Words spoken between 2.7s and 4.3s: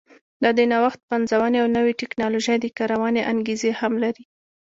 کارونې انګېزې هم لري.